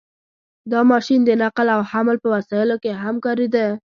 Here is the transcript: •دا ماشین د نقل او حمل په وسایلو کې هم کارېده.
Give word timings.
•دا 0.71 0.79
ماشین 0.91 1.19
د 1.25 1.29
نقل 1.43 1.67
او 1.75 1.81
حمل 1.91 2.17
په 2.21 2.27
وسایلو 2.35 2.75
کې 2.83 2.91
هم 3.01 3.15
کارېده. 3.25 3.65